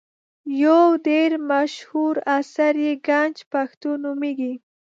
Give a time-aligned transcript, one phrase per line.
[0.63, 4.53] یو ډېر مشهور اثر یې ګنج پښتو نومیږي.